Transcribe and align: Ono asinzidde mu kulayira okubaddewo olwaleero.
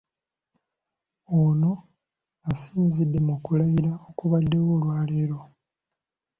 Ono 1.39 1.71
asinzidde 2.49 3.19
mu 3.27 3.35
kulayira 3.43 3.91
okubaddewo 4.09 4.69
olwaleero. 4.77 5.39